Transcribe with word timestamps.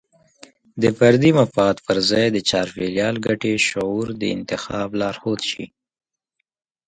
د 0.81 0.83
فردي 0.97 1.31
مفاد 1.39 1.75
پر 1.85 1.97
ځای 2.09 2.25
د 2.31 2.37
چاپیریال 2.49 3.15
ګټې 3.27 3.53
شعور 3.67 4.07
د 4.21 4.23
انتخاب 4.35 4.89
لارښود 4.99 5.41
شي. 5.49 5.65